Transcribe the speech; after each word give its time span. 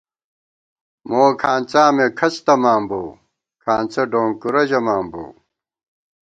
موکھانڅا 1.09 1.83
مے 1.95 2.05
کھڅ 2.17 2.35
تَمان 2.45 2.81
بوؤ، 2.89 3.09
کھانڅہ 3.63 4.03
ڈونکُورہ 4.11 4.63
ژَمان 4.69 5.03
بوؤ 5.11 5.29